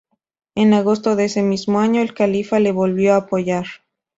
En 0.55 0.73
agosto 0.73 1.15
de 1.15 1.25
ese 1.25 1.43
mismo 1.43 1.79
año 1.79 2.01
el 2.01 2.15
califa 2.15 2.57
le 2.59 2.71
volvió 2.71 3.13
a 3.13 3.17
apoyar. 3.17 3.67